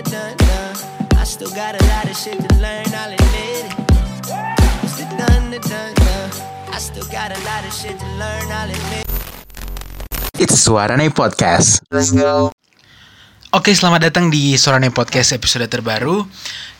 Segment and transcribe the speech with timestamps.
[0.00, 0.76] the done done.
[1.20, 3.68] I still got a lot of shit to learn, I'll admit it.
[4.80, 6.30] It's the done the done done.
[6.72, 10.40] I still got a lot of shit to learn, I'll admit it.
[10.40, 11.84] It's Suarane Podcast.
[11.92, 12.48] Let's go.
[13.52, 16.24] Oke, selamat datang di Sorane Podcast episode terbaru.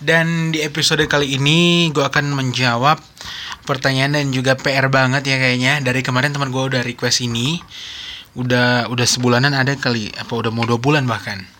[0.00, 3.04] Dan di episode kali ini gue akan menjawab
[3.68, 5.84] pertanyaan dan juga PR banget ya kayaknya.
[5.84, 7.60] Dari kemarin teman gue udah request ini.
[8.32, 11.59] Udah udah sebulanan ada kali, apa udah mau dua bulan bahkan.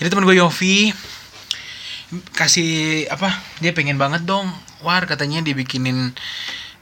[0.00, 0.92] Jadi teman gue Yofi
[2.32, 3.28] kasih apa?
[3.60, 4.48] Dia pengen banget dong.
[4.80, 6.14] War katanya dibikinin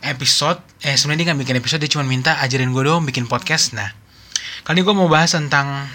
[0.05, 0.61] episode.
[0.85, 3.73] Eh sebenarnya dia nggak bikin episode, dia cuma minta ajarin gue dong bikin podcast.
[3.73, 3.89] Nah,
[4.69, 5.89] kali ini gue mau bahas tentang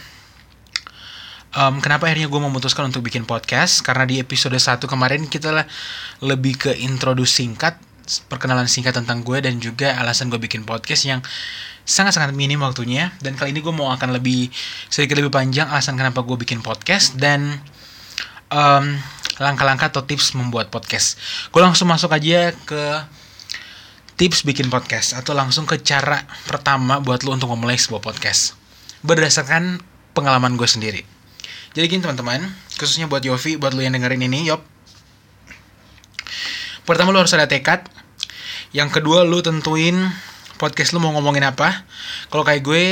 [1.55, 5.65] um, kenapa akhirnya gue memutuskan untuk bikin podcast karena di episode 1 kemarin kita lah
[6.21, 7.77] lebih ke introduce singkat
[8.25, 11.21] perkenalan singkat tentang gue dan juga alasan gue bikin podcast yang
[11.89, 14.53] sangat-sangat minim waktunya dan kali ini gue mau akan lebih
[14.93, 17.57] sedikit lebih panjang alasan kenapa gue bikin podcast dan
[18.53, 18.85] um,
[19.41, 21.17] langkah-langkah atau tips membuat podcast
[21.49, 22.83] gue langsung masuk aja ke
[24.21, 28.53] tips bikin podcast atau langsung ke cara pertama buat lo untuk memulai sebuah podcast
[29.01, 29.81] berdasarkan
[30.13, 31.01] pengalaman gue sendiri
[31.69, 32.49] jadi gini teman-teman,
[32.81, 34.65] khususnya buat Yofi, buat lo yang dengerin ini, Yop.
[36.89, 37.85] Pertama lo harus ada tekad.
[38.73, 40.09] Yang kedua lo tentuin
[40.59, 41.87] podcast lo mau ngomongin apa.
[42.27, 42.85] Kalau kayak gue,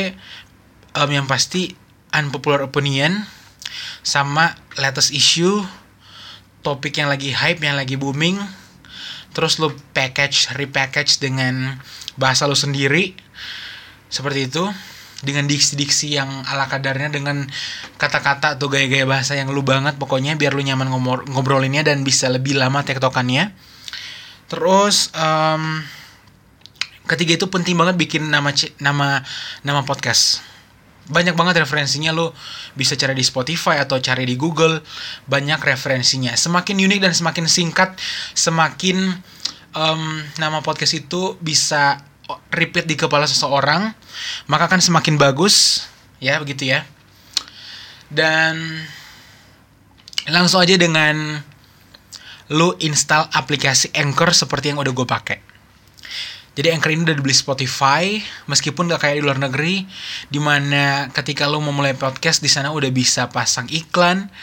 [0.95, 1.75] um, yang pasti
[2.15, 3.27] unpopular opinion
[4.01, 5.61] sama latest issue,
[6.63, 8.39] topik yang lagi hype, yang lagi booming.
[9.35, 11.77] Terus lo package, repackage dengan
[12.15, 13.13] bahasa lo sendiri.
[14.07, 14.63] Seperti itu
[15.21, 17.49] dengan diksi-diksi yang ala kadarnya dengan
[17.97, 20.93] kata-kata atau gaya-gaya bahasa yang lu banget pokoknya biar lu nyaman
[21.33, 23.49] ngobrolinnya dan bisa lebih lama tektokannya
[24.45, 25.81] terus um,
[27.07, 29.23] ketiga itu penting banget bikin nama nama
[29.63, 30.43] nama podcast
[31.07, 32.35] banyak banget referensinya lu
[32.75, 34.83] bisa cari di Spotify atau cari di Google
[35.23, 37.95] banyak referensinya semakin unik dan semakin singkat
[38.35, 39.15] semakin
[39.77, 42.03] um, nama podcast itu bisa
[42.51, 43.95] repeat di kepala seseorang,
[44.51, 45.87] maka akan semakin bagus,
[46.19, 46.83] ya begitu ya.
[48.11, 48.83] Dan
[50.27, 51.39] langsung aja dengan
[52.51, 55.39] lu install aplikasi Anchor seperti yang udah gue pakai.
[56.57, 58.17] Jadi Anchor ini udah dibeli Spotify,
[58.49, 59.85] meskipun gak kayak di luar negeri,
[60.33, 64.33] di mana ketika lu memulai podcast di sana udah bisa pasang iklan,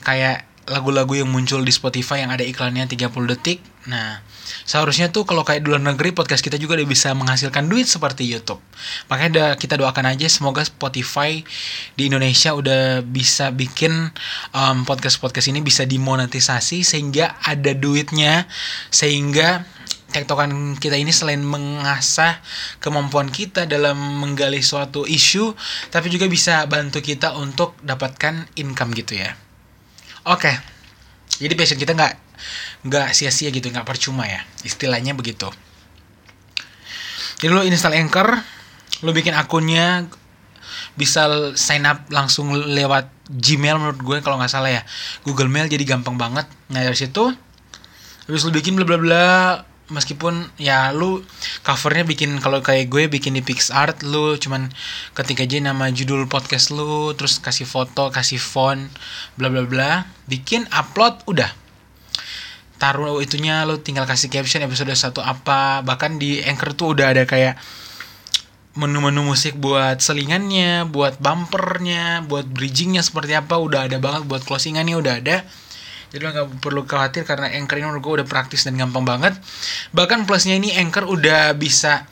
[0.00, 3.58] kayak lagu-lagu yang muncul di Spotify yang ada iklannya 30 detik.
[3.90, 4.22] Nah,
[4.62, 8.22] seharusnya tuh kalau kayak di luar negeri podcast kita juga udah bisa menghasilkan duit seperti
[8.24, 8.62] YouTube.
[9.10, 11.42] Makanya kita doakan aja semoga Spotify
[11.98, 14.14] di Indonesia udah bisa bikin
[14.54, 18.46] um, podcast-podcast ini bisa dimonetisasi sehingga ada duitnya
[18.94, 19.66] sehingga
[20.10, 22.42] tektokan kita ini selain mengasah
[22.82, 25.54] kemampuan kita dalam menggali suatu isu
[25.88, 29.32] tapi juga bisa bantu kita untuk dapatkan income gitu ya.
[30.28, 30.52] Oke.
[30.52, 30.54] Okay.
[31.40, 32.14] Jadi passion kita nggak
[32.84, 34.44] nggak sia-sia gitu, nggak percuma ya.
[34.60, 35.48] Istilahnya begitu.
[37.40, 38.28] Jadi lo install Anchor,
[39.00, 40.04] lo bikin akunnya
[41.00, 44.82] bisa sign up langsung lewat Gmail menurut gue kalau nggak salah ya.
[45.24, 46.44] Google Mail jadi gampang banget.
[46.68, 47.32] Nah dari situ
[48.28, 49.26] terus lo bikin bla bla bla
[49.90, 51.22] meskipun ya lu
[51.66, 54.70] covernya bikin kalau kayak gue bikin di PixArt lu cuman
[55.12, 58.88] ketik aja nama judul podcast lu terus kasih foto kasih font
[59.34, 61.50] bla bla bla bikin upload udah.
[62.80, 67.28] Taruh itunya lu tinggal kasih caption episode satu apa bahkan di anchor tuh udah ada
[67.28, 67.60] kayak
[68.78, 74.94] menu-menu musik buat selingannya buat bumpernya buat bridgingnya seperti apa udah ada banget buat closingannya
[74.94, 75.42] udah ada
[76.10, 79.34] jadi lo nggak perlu khawatir karena Anchor ini menurut gue udah praktis dan gampang banget
[79.94, 82.06] bahkan plusnya ini Anchor udah bisa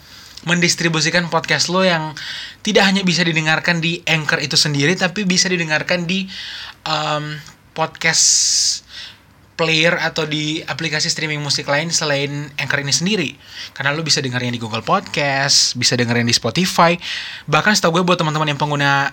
[0.47, 2.15] mendistribusikan podcast lo yang
[2.63, 6.31] tidak hanya bisa didengarkan di Anchor itu sendiri tapi bisa didengarkan di
[6.87, 7.35] um,
[7.75, 8.27] podcast
[9.59, 13.35] player atau di aplikasi streaming musik lain selain Anchor ini sendiri.
[13.75, 16.95] Karena lo bisa dengarnya di Google Podcast, bisa dengerin di Spotify.
[17.51, 19.11] Bahkan setahu gue buat teman-teman yang pengguna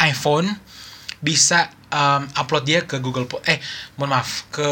[0.00, 0.48] iPhone
[1.20, 3.58] bisa um, upload dia ke Google po eh
[3.98, 4.70] mohon maaf ke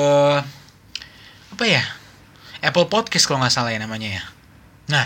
[1.54, 1.82] apa ya?
[2.58, 4.22] Apple Podcast kalau nggak salah ya namanya ya.
[4.90, 5.04] Nah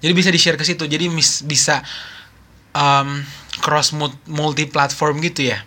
[0.00, 0.84] jadi bisa di share ke situ.
[0.84, 1.80] Jadi mis bisa
[2.76, 3.24] um,
[3.60, 3.96] cross
[4.28, 5.60] multi platform gitu ya.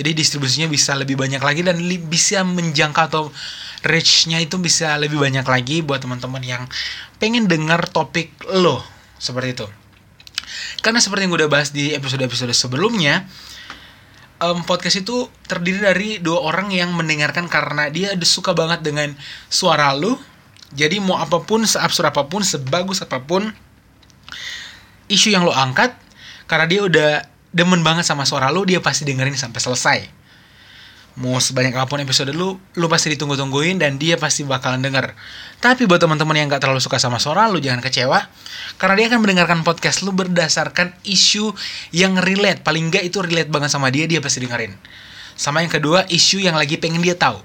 [0.00, 1.76] Jadi distribusinya bisa lebih banyak lagi dan
[2.08, 3.24] bisa menjangkau atau
[3.84, 6.64] reach-nya itu bisa lebih banyak lagi buat teman-teman yang
[7.20, 8.80] pengen dengar topik lo
[9.20, 9.66] seperti itu.
[10.80, 13.28] Karena seperti yang gue udah bahas di episode-episode sebelumnya
[14.40, 19.14] um, podcast itu terdiri dari dua orang yang mendengarkan karena dia suka banget dengan
[19.52, 20.16] suara lu.
[20.70, 23.50] Jadi mau apa pun, seabsurd apa pun, sebagus apa pun
[25.10, 25.90] isu yang lo angkat,
[26.46, 27.10] karena dia udah
[27.50, 29.98] demen banget sama suara lu, dia pasti dengerin sampai selesai.
[31.20, 35.12] Mau sebanyak apa pun episode lu lu pasti ditunggu-tungguin dan dia pasti bakalan denger.
[35.60, 38.24] Tapi buat teman-teman yang gak terlalu suka sama suara lu jangan kecewa.
[38.80, 41.52] Karena dia akan mendengarkan podcast lu berdasarkan isu
[41.92, 42.64] yang relate.
[42.64, 44.72] Paling gak itu relate banget sama dia dia pasti dengerin.
[45.36, 47.36] Sama yang kedua isu yang lagi pengen dia tahu.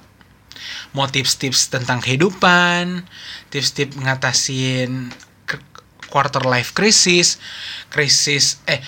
[0.95, 3.03] Mau tips-tips tentang kehidupan
[3.51, 5.11] tips-tips ngatasin
[6.07, 7.43] quarter life crisis
[7.91, 8.79] krisis eh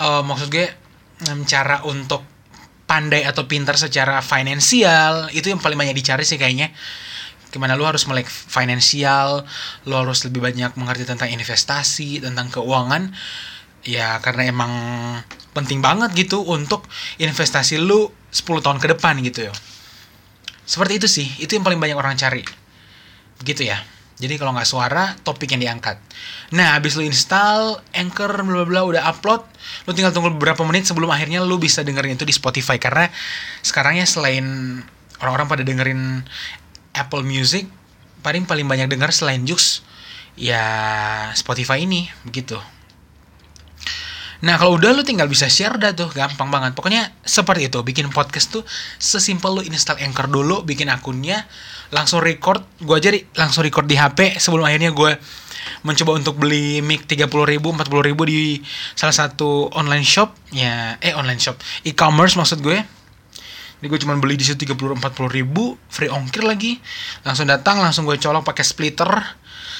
[0.00, 0.72] eh, maksud gue
[1.44, 2.24] cara untuk
[2.90, 6.74] pandai atau pintar secara finansial itu yang paling banyak dicari sih kayaknya.
[7.54, 9.46] Gimana lu harus melek finansial
[9.86, 13.14] lu harus lebih banyak mengerti tentang investasi tentang keuangan.
[13.86, 14.72] Ya karena emang
[15.54, 16.90] penting banget gitu untuk
[17.22, 19.54] investasi lu 10 tahun ke depan gitu ya
[20.70, 22.46] seperti itu sih itu yang paling banyak orang cari.
[23.42, 23.82] Begitu ya
[24.20, 25.96] jadi kalau nggak suara topik yang diangkat.
[26.52, 29.40] Nah habis lu install anchor bla bla udah upload
[29.88, 32.76] lu tinggal tunggu beberapa menit sebelum akhirnya lu bisa dengerin itu di Spotify.
[32.76, 33.08] Karena
[33.64, 34.44] sekarangnya selain
[35.24, 36.20] orang-orang pada dengerin
[36.92, 37.64] Apple Music
[38.20, 39.80] paling paling banyak denger selain Jux
[40.36, 40.60] ya
[41.32, 42.60] Spotify ini begitu
[44.40, 46.72] Nah kalau udah lu tinggal bisa share dah tuh gampang banget.
[46.72, 48.64] Pokoknya seperti itu bikin podcast tuh
[48.96, 51.44] sesimpel lu install Anchor dulu, bikin akunnya,
[51.90, 52.62] langsung record.
[52.82, 55.14] Gue aja ri- langsung record di HP sebelum akhirnya gue
[55.84, 58.64] mencoba untuk beli mic 30 ribu, 40 ribu di
[58.96, 62.78] salah satu online shop ya eh online shop e-commerce maksud gue.
[63.80, 66.76] Jadi gue cuma beli di situ 30 40 ribu, free ongkir lagi.
[67.24, 69.08] Langsung datang, langsung gue colok pakai splitter.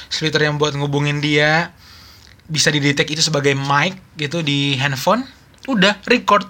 [0.08, 1.70] Splitter yang buat ngubungin dia
[2.50, 5.22] bisa didetek itu sebagai mic gitu di handphone
[5.70, 6.42] udah record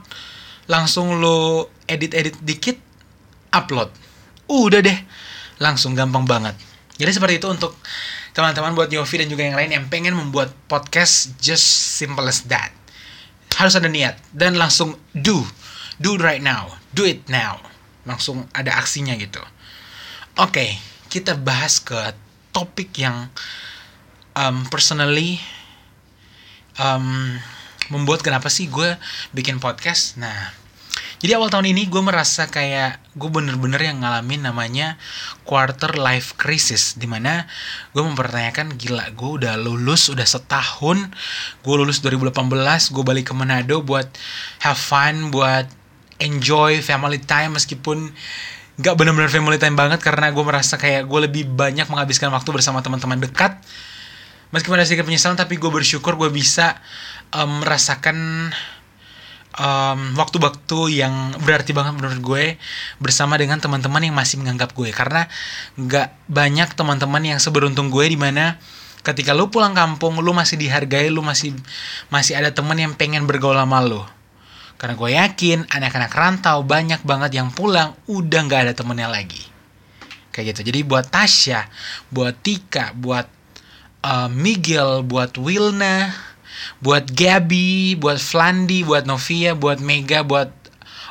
[0.65, 2.81] langsung lo edit edit dikit
[3.53, 3.93] upload
[4.49, 4.99] udah deh
[5.61, 6.57] langsung gampang banget.
[6.97, 7.77] Jadi seperti itu untuk
[8.33, 11.65] teman-teman buat Yofi dan juga yang lain yang pengen membuat podcast just
[12.01, 12.73] simple as that.
[13.55, 15.45] Harus ada niat dan langsung do.
[16.01, 16.81] Do right now.
[16.97, 17.61] Do it now.
[18.09, 19.41] Langsung ada aksinya gitu.
[20.41, 21.99] Oke kita bahas ke
[22.55, 23.27] topik yang
[24.39, 25.43] um, personally
[26.79, 27.35] um,
[27.91, 28.95] membuat kenapa sih gue
[29.35, 30.15] bikin podcast.
[30.23, 30.55] Nah,
[31.21, 34.97] jadi awal tahun ini gue merasa kayak gue bener-bener yang ngalamin namanya
[35.45, 36.97] quarter life crisis.
[36.97, 37.45] Di mana
[37.93, 41.13] gue mempertanyakan gila gue udah lulus udah setahun.
[41.61, 42.33] Gue lulus 2018,
[42.97, 44.09] gue balik ke Manado buat
[44.65, 45.69] have fun, buat
[46.25, 48.09] enjoy family time meskipun
[48.81, 52.81] gak bener-bener family time banget karena gue merasa kayak gue lebih banyak menghabiskan waktu bersama
[52.81, 53.61] teman-teman dekat
[54.57, 56.81] meskipun ada sedikit penyesalan tapi gue bersyukur gue bisa
[57.33, 58.49] em, merasakan
[59.59, 62.45] em, waktu-waktu yang berarti banget menurut gue
[63.03, 64.91] bersama dengan teman-teman yang masih menganggap gue.
[64.95, 65.27] Karena
[65.75, 68.61] nggak banyak teman-teman yang seberuntung gue di mana
[69.01, 71.57] ketika lu pulang kampung lu masih dihargai lu masih
[72.13, 74.03] masih ada teman yang pengen bergaul sama lu.
[74.81, 79.45] Karena gue yakin anak-anak rantau banyak banget yang pulang udah nggak ada temennya lagi.
[80.31, 80.73] Kayak gitu.
[80.73, 81.69] Jadi buat Tasya
[82.09, 83.41] buat Tika buat
[84.05, 86.13] uh, Miguel, buat Wilna,
[86.81, 90.53] buat Gabi, buat Flandi, buat Novia, buat Mega, buat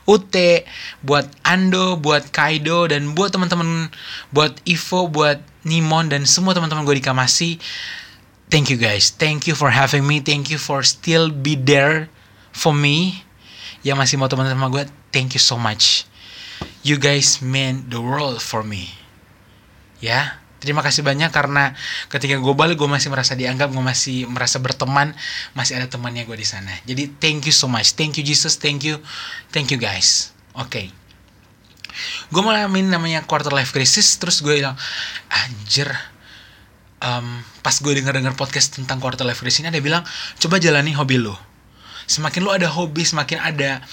[0.10, 0.66] Ute,
[1.06, 3.94] buat Ando, buat Kaido, dan buat teman-teman,
[4.34, 5.38] buat Ivo, buat
[5.69, 7.62] Nimon, dan semua teman-teman gue di Kamasi.
[8.50, 12.10] Thank you guys, thank you for having me, thank you for still be there
[12.50, 13.22] for me.
[13.86, 16.10] Yang masih mau teman sama gue, thank you so much.
[16.81, 18.98] You guys mean the world for me.
[20.01, 21.74] Ya, terima kasih banyak karena
[22.12, 25.16] ketika gue balik gue masih merasa dianggap, gue masih merasa berteman,
[25.56, 26.72] masih ada temannya gue di sana.
[26.86, 29.00] Jadi thank you so much, thank you Jesus, thank you,
[29.50, 30.36] thank you guys.
[30.54, 30.92] Oke.
[32.30, 34.78] Gue ngalamin namanya quarter life crisis, terus gue bilang,
[35.32, 35.89] anjir,
[37.01, 40.04] em, pas gue denger-denger podcast tentang quarter life crisis ini ada bilang,
[40.38, 41.36] coba jalani hobi lo.
[42.10, 43.86] Semakin lo ada hobi, semakin ada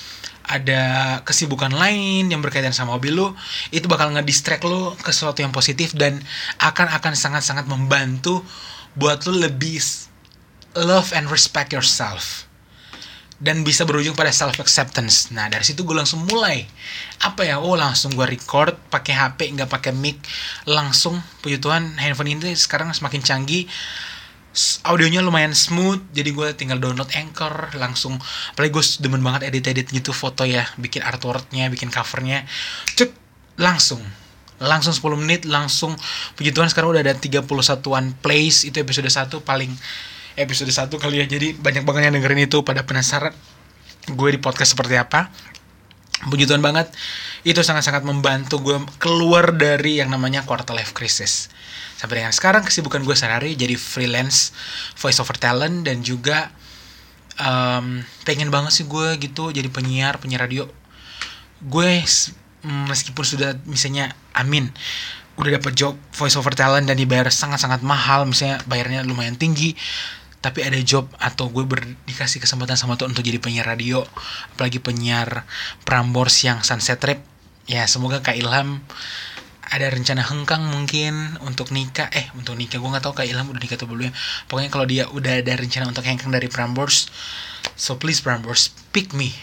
[0.46, 0.80] ada
[1.26, 3.34] kesibukan lain yang berkaitan sama hobi lo,
[3.74, 6.22] itu bakal ngedistract lo ke sesuatu yang positif dan
[6.62, 8.46] akan akan sangat-sangat membantu
[8.94, 9.82] buat lo lebih
[10.78, 12.46] love and respect yourself
[13.36, 15.28] dan bisa berujung pada self acceptance.
[15.28, 16.64] Nah dari situ gue langsung mulai
[17.20, 17.60] apa ya?
[17.60, 20.16] Oh langsung gue record pakai HP nggak pakai mic
[20.64, 21.20] langsung.
[21.44, 23.68] Puji Tuhan handphone ini sekarang semakin canggih.
[24.88, 28.16] Audionya lumayan smooth, jadi gue tinggal download Anchor langsung.
[28.56, 32.48] Apalagi gue demen banget edit-edit gitu foto ya, bikin artworknya, bikin covernya,
[32.96, 33.12] cek
[33.60, 34.00] langsung
[34.56, 35.92] langsung 10 menit langsung
[36.36, 39.68] puji Tuhan sekarang udah ada 31an plays itu episode 1 paling
[40.36, 43.36] episode 1 kali ya jadi banyak banget yang dengerin itu pada penasaran
[44.08, 45.28] gue di podcast seperti apa
[46.32, 46.88] puji Tuhan banget
[47.46, 51.46] itu sangat-sangat membantu gue keluar dari yang namanya quarter life crisis.
[51.94, 54.50] Sampai dengan sekarang kesibukan gue sehari-hari jadi freelance
[54.98, 56.50] voice over talent dan juga
[57.38, 60.66] em, pengen banget sih gue gitu jadi penyiar penyiar radio.
[61.62, 64.74] Gue mm, meskipun sudah misalnya amin
[65.38, 69.76] udah dapat job voice over talent dan dibayar sangat-sangat mahal misalnya bayarnya lumayan tinggi
[70.40, 74.00] tapi ada job atau gue ber, dikasih kesempatan sama Tuhan untuk jadi penyiar radio
[74.56, 75.44] apalagi penyiar
[75.84, 77.35] Prambors yang Sunset Trip
[77.66, 78.82] ya semoga Kak Ilham
[79.66, 82.06] ada rencana hengkang mungkin untuk nikah.
[82.14, 82.78] Eh untuk nikah.
[82.78, 84.12] Gue nggak tahu Kak Ilham udah nikah atau belum ya.
[84.46, 87.10] Pokoknya kalau dia udah ada rencana untuk hengkang dari Prambors
[87.74, 89.34] so please Prambors pick me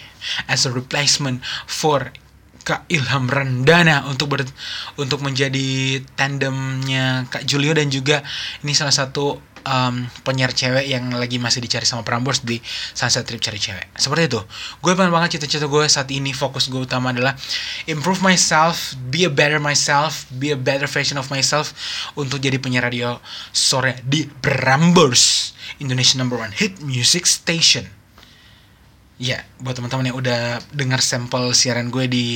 [0.48, 2.16] as a replacement for
[2.64, 4.48] Kak Ilham Rendana untuk ber,
[4.96, 8.24] untuk menjadi tandemnya Kak Julio dan juga
[8.64, 12.60] ini salah satu um, penyiar cewek yang lagi masih dicari sama Prambors di
[12.94, 13.88] Sunset Trip cari cewek.
[13.96, 14.42] Seperti itu.
[14.84, 17.36] Gue pengen banget cita-cita gue saat ini fokus gue utama adalah
[17.88, 21.72] improve myself, be a better myself, be a better version of myself
[22.20, 23.18] untuk jadi penyiar radio
[23.52, 27.88] sore di Prambors, Indonesia number one hit music station.
[29.22, 32.28] Ya, buat teman-teman yang udah dengar sampel siaran gue di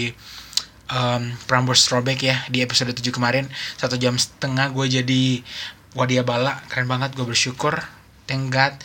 [0.92, 5.24] um, Prambors Throwback ya di episode 7 kemarin satu jam setengah gue jadi
[5.98, 6.62] wadia bala.
[6.70, 7.74] Keren banget gue bersyukur.
[8.28, 8.76] God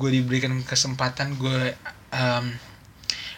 [0.00, 1.76] gue diberikan kesempatan gue
[2.10, 2.44] um,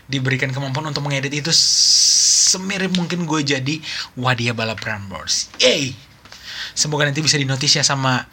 [0.06, 3.78] diberikan kemampuan untuk mengedit itu semirip mungkin gue jadi
[4.18, 5.52] wadia bala Prambors.
[5.62, 5.94] Yay!
[6.72, 8.26] Semoga nanti bisa dinotis ya sama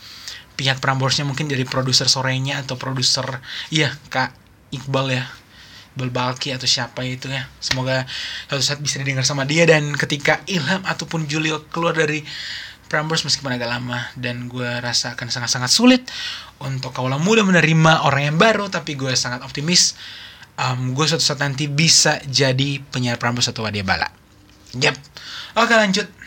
[0.60, 3.39] pihak Pramborsnya mungkin dari produser sorenya atau produser
[3.72, 4.36] iya kak
[4.75, 5.25] Iqbal ya.
[6.00, 7.51] Balki atau siapa itu ya.
[7.60, 8.08] Semoga
[8.48, 12.24] suatu saat bisa didengar sama dia dan ketika Ilham ataupun Julio keluar dari
[12.89, 16.01] Prambors meskipun agak lama dan gue rasa akan sangat-sangat sulit
[16.60, 19.93] untuk kaula muda menerima orang yang baru tapi gue sangat optimis
[20.58, 24.10] um, gue suatu saat nanti bisa jadi penyiar Prambors atau Wadia Bala.
[24.75, 24.98] Yap.
[25.55, 26.19] Oke lanjut.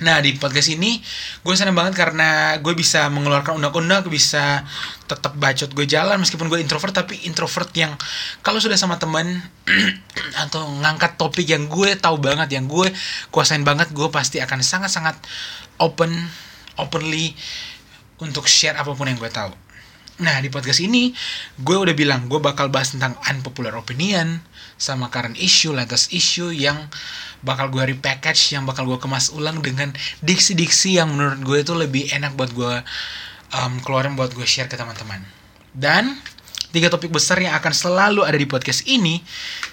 [0.00, 0.96] Nah di podcast ini
[1.44, 4.64] gue senang banget karena gue bisa mengeluarkan undang-undang, bisa
[5.04, 7.92] tetap bacot gue jalan meskipun gue introvert tapi introvert yang
[8.40, 9.28] kalau sudah sama teman
[10.48, 12.88] atau ngangkat topik yang gue tahu banget, yang gue
[13.28, 15.20] kuasain banget, gue pasti akan sangat-sangat
[15.76, 16.12] open,
[16.80, 17.36] openly
[18.24, 19.52] untuk share apa pun yang gue tahu.
[20.20, 21.16] Nah di podcast ini
[21.56, 24.44] gue udah bilang gue bakal bahas tentang unpopular opinion
[24.76, 26.76] sama current issue, latest issue yang
[27.40, 32.04] bakal gue repackage, yang bakal gue kemas ulang dengan diksi-diksi yang menurut gue itu lebih
[32.12, 32.74] enak buat gue
[33.56, 35.24] um, keluarin buat gue share ke teman-teman.
[35.72, 36.20] Dan
[36.70, 39.18] tiga topik besar yang akan selalu ada di podcast ini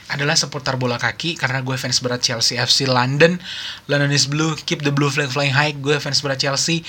[0.09, 3.37] adalah seputar bola kaki karena gue fans berat Chelsea FC London.
[3.85, 5.77] London is blue keep the blue flag flying high.
[5.77, 6.81] Gue fans berat Chelsea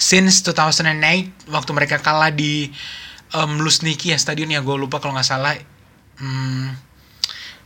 [0.00, 2.74] since 2008 waktu mereka kalah di
[3.38, 5.54] um, Lusniki ya stadion ya gue lupa kalau nggak salah.
[6.18, 6.74] Hmm,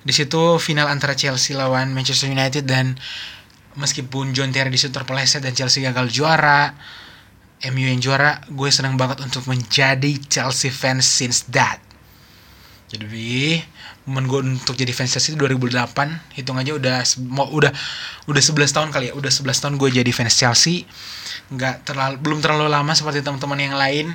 [0.04, 2.94] di situ final antara Chelsea lawan Manchester United dan
[3.78, 6.72] meskipun John Terry di situ terpeleset dan Chelsea gagal juara
[7.72, 11.85] MU yang juara gue senang banget untuk menjadi Chelsea fans since that
[12.86, 13.58] jadi
[14.06, 17.74] momen gue untuk jadi fans Chelsea itu 2008 hitung aja udah mau udah
[18.30, 20.86] udah 11 tahun kali ya udah 11 tahun gue jadi fans Chelsea.
[21.50, 24.06] Nggak terlalu belum terlalu lama seperti teman-teman yang lain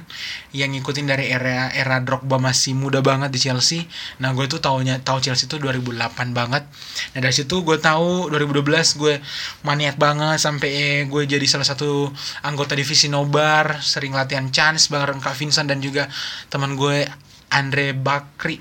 [0.56, 3.84] yang ngikutin dari era era Drogba masih muda banget di Chelsea.
[4.24, 6.63] Nah gue tuh taunya tahu Chelsea itu 2008 banget.
[7.12, 8.63] Nah dari situ gue tahu 2012
[9.04, 9.20] gue
[9.68, 12.08] maniak banget sampai gue jadi salah satu
[12.48, 16.08] anggota divisi nobar sering latihan chance bareng Kak Vincent dan juga
[16.48, 17.04] teman gue
[17.51, 18.58] Andre Bakri.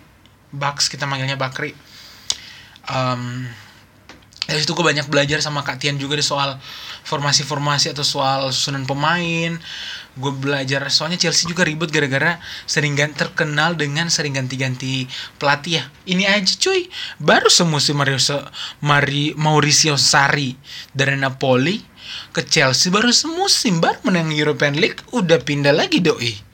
[0.51, 1.71] Baks kita manggilnya Bakri.
[2.91, 3.47] Um,
[4.51, 6.59] dari situ gue banyak belajar sama Kak Tian juga di soal
[7.07, 9.55] formasi-formasi atau soal susunan pemain.
[10.19, 15.07] Gue belajar soalnya Chelsea juga ribet gara-gara sering ganti terkenal dengan sering ganti-ganti
[15.39, 15.85] pelatih ya.
[16.03, 16.91] Ini aja cuy.
[17.23, 18.19] Baru semusim Mario
[18.83, 20.59] Mari Mauricio Sarri
[20.91, 21.79] dari Napoli
[22.35, 23.79] ke Chelsea baru semusim.
[23.79, 26.50] Baru menang European League udah pindah lagi doi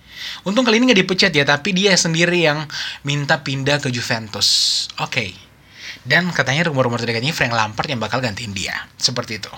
[0.47, 2.65] untung kali ini nggak dipecat ya tapi dia sendiri yang
[3.03, 4.49] minta pindah ke Juventus
[5.01, 5.31] oke okay.
[6.05, 9.53] dan katanya rumor-rumor terdekatnya Frank Lampard yang bakal gantiin dia seperti itu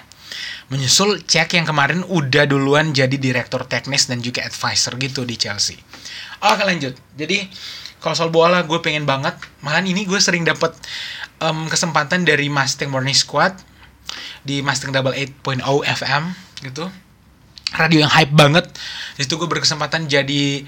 [0.68, 5.80] menyusul cek yang kemarin udah duluan jadi direktur teknis dan juga advisor gitu di Chelsea.
[6.44, 6.92] Oke lanjut.
[7.16, 7.48] Jadi
[7.98, 9.34] kalau soal bola gue pengen banget.
[9.64, 10.76] Malah ini gue sering dapat
[11.40, 13.56] um, kesempatan dari Mustang Morning Squad
[14.44, 16.22] di Mustang Double 8.0 FM
[16.68, 16.86] gitu.
[17.76, 18.64] Radio yang hype banget.
[19.18, 20.64] Di situ gue berkesempatan jadi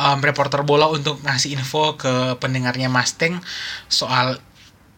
[0.00, 3.38] um, reporter bola untuk ngasih info ke pendengarnya Mustang
[3.86, 4.40] soal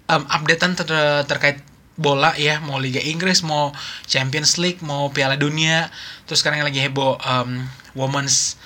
[0.09, 0.89] um, updatean ter
[1.29, 1.61] terkait
[2.01, 3.69] bola ya mau Liga Inggris mau
[4.09, 5.93] Champions League mau Piala Dunia.
[6.25, 8.57] Terus sekarang yang lagi heboh um, Women's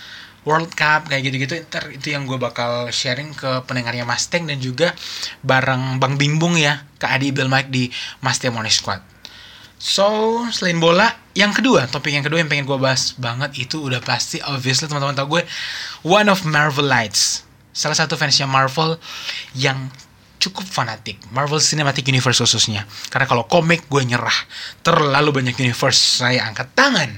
[0.47, 1.67] World Cup kayak gitu-gitu.
[1.91, 4.95] Itu yang gue bakal sharing ke pendengarnya Mustang dan juga
[5.43, 7.91] bareng Bang Bimbung ya ke Adi Bill Mike di
[8.23, 9.03] Mustang Morning Squad.
[9.77, 10.07] So
[10.55, 14.41] selain bola yang kedua topik yang kedua yang pengen gue bahas banget itu udah pasti
[14.41, 15.45] obviously teman-teman tau gue
[16.01, 17.45] one of Marvel Lights.
[17.77, 18.97] Salah satu fansnya Marvel
[19.53, 19.93] yang
[20.41, 21.21] cukup fanatik.
[21.29, 22.89] Marvel Cinematic Universe khususnya.
[23.13, 24.49] Karena kalau komik gue nyerah.
[24.81, 27.11] Terlalu banyak universe saya angkat tangan.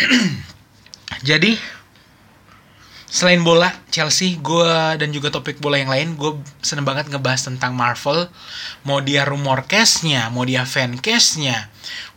[1.28, 1.81] Jadi
[3.12, 7.76] selain bola Chelsea gue dan juga topik bola yang lain gue seneng banget ngebahas tentang
[7.76, 8.32] Marvel.
[8.88, 11.68] Mau dia rumor case-nya mau dia fan case-nya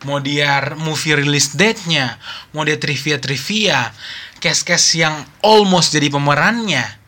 [0.08, 2.16] mau dia movie release date-nya
[2.56, 3.92] mau dia trivia trivia
[4.40, 7.04] case-case yang almost jadi pemerannya.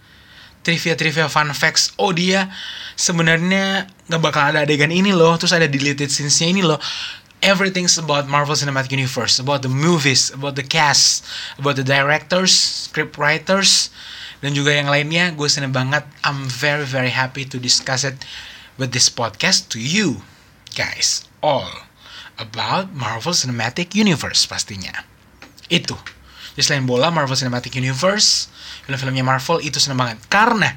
[0.60, 2.52] Trivia trivia fun facts oh dia
[2.92, 6.76] sebenarnya nggak bakal ada adegan ini loh terus ada deleted scenes-nya ini loh
[7.42, 11.24] everything's about Marvel Cinematic Universe, about the movies, about the cast,
[11.58, 13.90] about the directors, script writers,
[14.42, 15.34] dan juga yang lainnya.
[15.34, 16.06] Gue seneng banget.
[16.26, 18.22] I'm very very happy to discuss it
[18.78, 20.22] with this podcast to you
[20.74, 21.86] guys all
[22.38, 25.06] about Marvel Cinematic Universe pastinya.
[25.66, 25.98] Itu.
[26.54, 28.50] Jadi selain bola, Marvel Cinematic Universe,
[28.82, 30.18] film-filmnya Marvel itu seneng banget.
[30.26, 30.74] Karena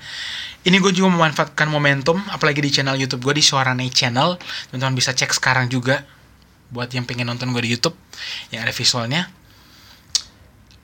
[0.62, 4.38] ini gue juga memanfaatkan momentum, apalagi di channel YouTube gue di Suarane Channel.
[4.70, 6.06] Teman-teman bisa cek sekarang juga
[6.72, 7.96] buat yang pengen nonton gue di YouTube
[8.50, 9.28] yang ada visualnya.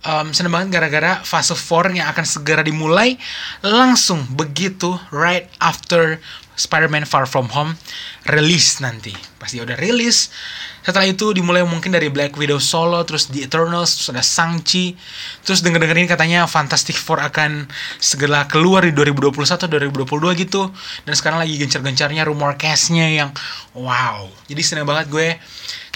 [0.07, 3.19] Um, seneng banget gara-gara fase 4 yang akan segera dimulai
[3.65, 6.21] langsung begitu right after
[6.57, 7.77] Spider-Man Far From Home
[8.25, 9.13] release nanti.
[9.37, 10.33] Pasti udah rilis.
[10.81, 14.97] Setelah itu dimulai mungkin dari Black Widow solo, terus The Eternals, terus ada Shang-Chi.
[15.45, 17.69] Terus denger-denger ini katanya Fantastic Four akan
[18.01, 20.73] segera keluar di 2021, 2022 gitu.
[21.05, 23.29] Dan sekarang lagi gencar-gencarnya rumor cast-nya yang
[23.77, 24.25] wow.
[24.49, 25.27] Jadi seneng banget gue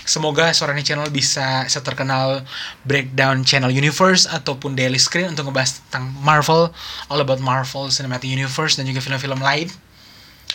[0.01, 2.41] Semoga Sorani Channel bisa seterkenal
[2.89, 6.73] breakdown channel universe ataupun daily screen untuk ngebahas tentang Marvel,
[7.07, 9.69] all about Marvel Cinematic Universe dan juga film-film lain.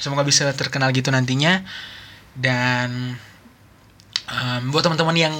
[0.01, 1.65] Semoga bisa terkenal gitu nantinya.
[2.37, 3.17] Dan
[4.29, 5.35] um, buat teman-teman yang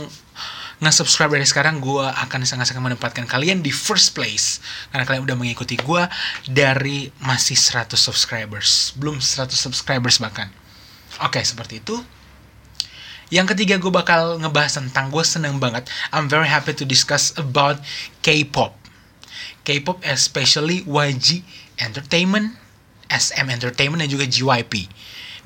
[0.77, 4.61] nge-subscribe dari sekarang, gue akan sangat-sangat menempatkan kalian di first place.
[4.93, 6.03] Karena kalian udah mengikuti gue
[6.49, 8.93] dari masih 100 subscribers.
[8.97, 10.53] Belum 100 subscribers bahkan.
[11.25, 11.97] Oke, seperti itu.
[13.27, 15.91] Yang ketiga gue bakal ngebahas tentang gue seneng banget.
[16.15, 17.83] I'm very happy to discuss about
[18.23, 18.79] K-pop.
[19.67, 21.43] K-pop especially YG
[21.83, 22.55] Entertainment,
[23.11, 24.91] SM Entertainment dan juga JYP.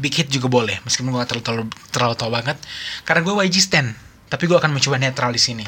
[0.01, 2.57] Big Hit juga boleh, meskipun gue gak terlalu, terlalu, terlalu tau banget.
[3.05, 3.93] Karena gue YG stan,
[4.33, 5.67] tapi gue akan mencoba netral di sini.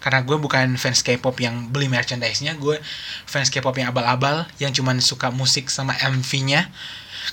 [0.00, 2.80] Karena gue bukan fans K-pop yang beli merchandise-nya, gue
[3.28, 6.72] fans K-pop yang abal-abal, yang cuman suka musik sama MV-nya.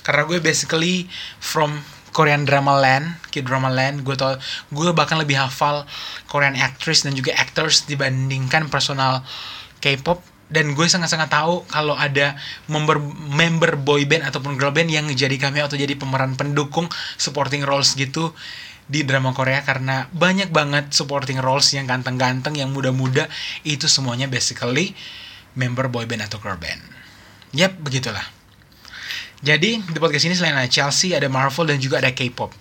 [0.04, 1.08] Karena gue basically
[1.40, 1.80] from
[2.12, 4.36] Korean drama land, K-drama land, gue tau,
[4.72, 5.84] gue bahkan lebih hafal
[6.28, 9.24] Korean actress dan juga actors dibandingkan personal
[9.80, 12.38] K-pop dan gue sangat-sangat tahu kalau ada
[12.70, 13.02] member
[13.34, 16.86] member boy band ataupun girl band yang jadi cameo atau jadi pemeran pendukung
[17.18, 18.30] supporting roles gitu
[18.86, 23.26] di drama Korea karena banyak banget supporting roles yang ganteng-ganteng yang muda-muda
[23.66, 24.94] itu semuanya basically
[25.58, 26.78] member boy band atau girl band.
[27.50, 28.22] Yap, begitulah.
[29.42, 32.54] Jadi di podcast ini selain ada Chelsea, ada Marvel dan juga ada K-pop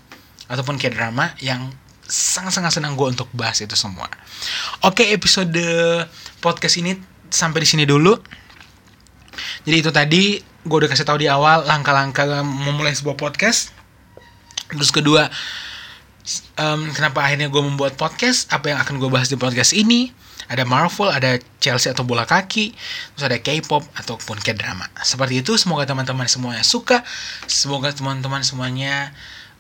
[0.50, 1.70] ataupun K-drama yang
[2.06, 4.10] sangat-sangat senang gue untuk bahas itu semua.
[4.82, 5.54] Oke, episode
[6.42, 8.14] podcast ini sampai di sini dulu.
[9.66, 13.74] Jadi itu tadi gue udah kasih tahu di awal langkah-langkah memulai sebuah podcast.
[14.72, 15.30] Terus kedua,
[16.58, 18.50] um, kenapa akhirnya gue membuat podcast?
[18.50, 20.10] Apa yang akan gue bahas di podcast ini?
[20.46, 22.74] ada Marvel, ada Chelsea atau bola kaki,
[23.16, 24.86] terus ada K-pop ataupun K-drama.
[25.02, 27.02] Seperti itu, semoga teman-teman semuanya suka,
[27.50, 29.10] semoga teman-teman semuanya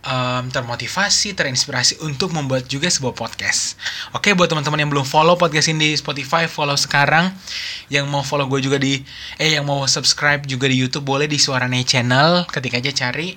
[0.06, 3.76] um, termotivasi, terinspirasi untuk membuat juga sebuah podcast.
[4.14, 7.34] Oke, buat teman-teman yang belum follow podcast ini di Spotify, follow sekarang.
[7.90, 9.02] Yang mau follow gue juga di,
[9.42, 12.46] eh yang mau subscribe juga di YouTube boleh di Suarane Channel.
[12.48, 13.36] Ketik aja cari.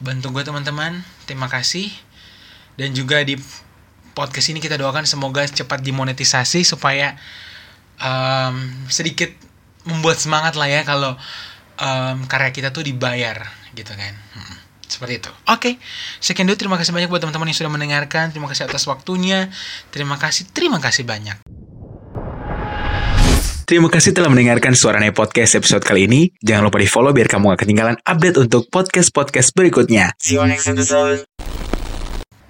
[0.00, 1.00] Bantu gue teman-teman.
[1.24, 1.88] Terima kasih.
[2.76, 3.36] Dan juga di
[4.12, 7.16] podcast ini kita doakan semoga cepat dimonetisasi supaya
[8.00, 9.32] um, sedikit
[9.88, 11.16] membuat semangat lah ya kalau
[11.80, 14.14] um, karya kita tuh dibayar gitu kan.
[14.36, 14.56] Hmm,
[14.90, 15.30] seperti itu.
[15.46, 15.72] Oke, okay.
[16.18, 16.58] sekian dulu.
[16.58, 18.34] Terima kasih banyak buat teman-teman yang sudah mendengarkan.
[18.34, 19.48] Terima kasih atas waktunya.
[19.94, 21.38] Terima kasih, terima kasih banyak.
[23.70, 26.34] Terima kasih telah mendengarkan Suaranya Podcast episode kali ini.
[26.42, 30.10] Jangan lupa di follow biar kamu gak ketinggalan update untuk podcast-podcast berikutnya.
[30.18, 31.22] See you next episode.